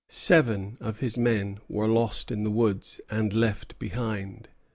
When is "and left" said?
3.11-3.77